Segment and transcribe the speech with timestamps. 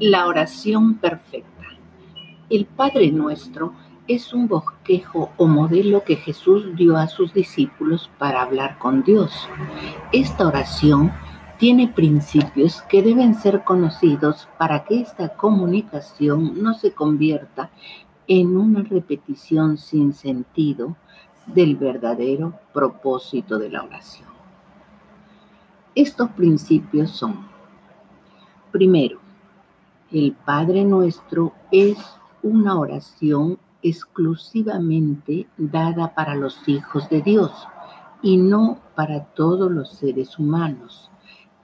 [0.00, 1.66] La oración perfecta.
[2.48, 3.74] El Padre Nuestro
[4.08, 9.46] es un bosquejo o modelo que Jesús dio a sus discípulos para hablar con Dios.
[10.10, 11.12] Esta oración
[11.58, 17.68] tiene principios que deben ser conocidos para que esta comunicación no se convierta
[18.26, 20.96] en una repetición sin sentido
[21.44, 24.30] del verdadero propósito de la oración.
[25.94, 27.46] Estos principios son,
[28.72, 29.20] primero,
[30.12, 31.96] el Padre Nuestro es
[32.42, 37.52] una oración exclusivamente dada para los hijos de Dios
[38.20, 41.10] y no para todos los seres humanos.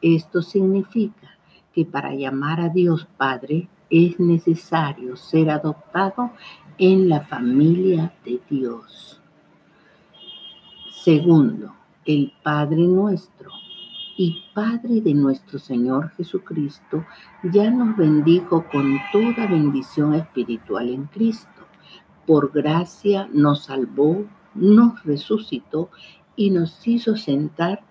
[0.00, 1.38] Esto significa
[1.72, 6.32] que para llamar a Dios Padre es necesario ser adoptado
[6.78, 9.20] en la familia de Dios.
[10.90, 13.61] Segundo, el Padre nuestro
[14.24, 17.04] y Padre de nuestro Señor Jesucristo
[17.42, 21.66] ya nos bendijo con toda bendición espiritual en Cristo.
[22.24, 25.90] Por gracia nos salvó, nos resucitó
[26.36, 27.82] y nos hizo sentar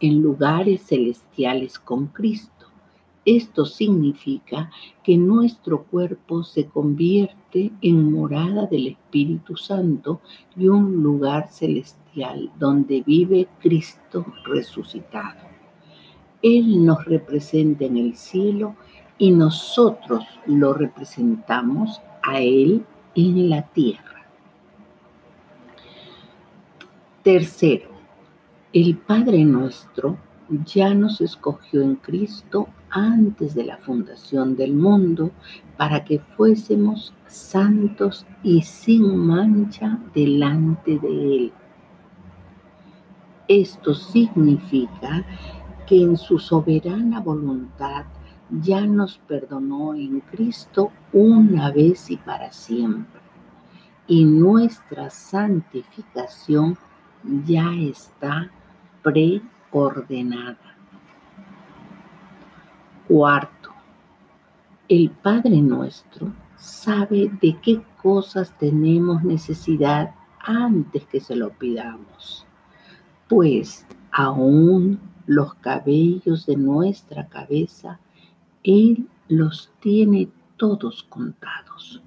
[0.00, 2.68] en lugares celestiales con Cristo.
[3.26, 4.70] Esto significa
[5.04, 10.22] que nuestro cuerpo se convierte en morada del Espíritu Santo
[10.56, 15.45] y un lugar celestial donde vive Cristo resucitado.
[16.42, 18.76] Él nos representa en el cielo
[19.18, 22.84] y nosotros lo representamos a Él
[23.14, 24.26] en la tierra.
[27.22, 27.88] Tercero,
[28.72, 30.18] el Padre nuestro
[30.64, 35.32] ya nos escogió en Cristo antes de la fundación del mundo
[35.76, 41.52] para que fuésemos santos y sin mancha delante de Él.
[43.48, 45.24] Esto significa
[45.86, 48.04] que en su soberana voluntad
[48.50, 53.20] ya nos perdonó en Cristo una vez y para siempre.
[54.06, 56.78] Y nuestra santificación
[57.44, 58.50] ya está
[59.02, 60.76] preordenada.
[63.08, 63.70] Cuarto,
[64.88, 72.46] el Padre nuestro sabe de qué cosas tenemos necesidad antes que se lo pidamos,
[73.28, 78.00] pues aún los cabellos de nuestra cabeza,
[78.62, 82.02] Él los tiene todos contados.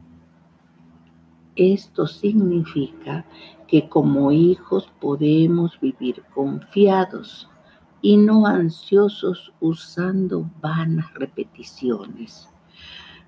[1.55, 3.25] Esto significa
[3.67, 7.49] que como hijos podemos vivir confiados
[8.01, 12.49] y no ansiosos usando vanas repeticiones,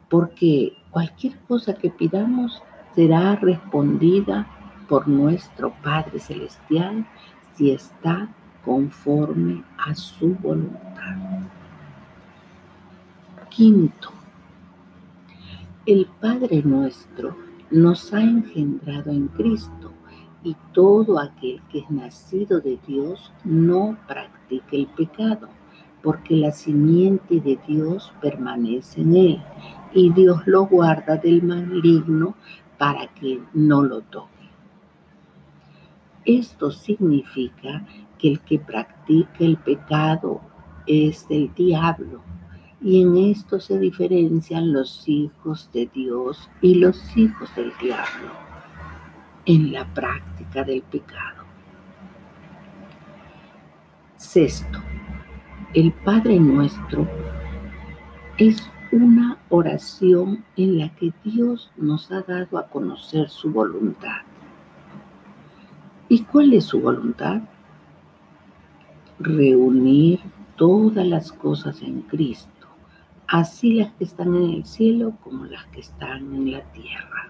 [0.09, 2.63] porque cualquier cosa que pidamos
[2.95, 4.47] será respondida
[4.87, 7.05] por nuestro Padre Celestial
[7.53, 8.29] si está
[8.63, 11.17] conforme a su voluntad.
[13.49, 14.09] Quinto,
[15.85, 17.35] el Padre nuestro
[17.71, 19.91] nos ha engendrado en Cristo
[20.43, 25.49] y todo aquel que es nacido de Dios no practica el pecado,
[26.01, 29.43] porque la simiente de Dios permanece en él
[29.93, 32.35] y Dios lo guarda del maligno
[32.77, 34.31] para que no lo toque.
[36.25, 37.85] Esto significa
[38.21, 40.41] que el que practica el pecado
[40.85, 42.21] es del diablo.
[42.81, 48.31] Y en esto se diferencian los hijos de Dios y los hijos del diablo
[49.45, 51.43] en la práctica del pecado.
[54.15, 54.79] Sexto,
[55.73, 57.07] el Padre nuestro
[58.37, 64.21] es una oración en la que Dios nos ha dado a conocer su voluntad.
[66.09, 67.41] ¿Y cuál es su voluntad?
[69.23, 70.19] Reunir
[70.55, 72.67] todas las cosas en Cristo,
[73.27, 77.29] así las que están en el cielo como las que están en la tierra.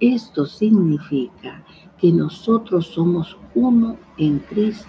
[0.00, 1.62] Esto significa
[1.98, 4.88] que nosotros somos uno en Cristo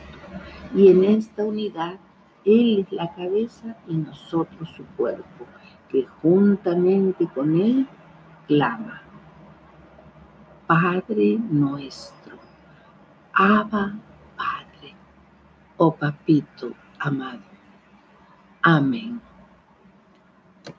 [0.76, 1.98] y en esta unidad
[2.46, 5.46] Él es la cabeza y nosotros su cuerpo,
[5.90, 7.88] que juntamente con Él
[8.48, 9.02] clama.
[10.68, 12.38] Padre nuestro,
[13.34, 13.96] Abba
[15.80, 17.42] oh papito amado.
[18.62, 19.29] Amén.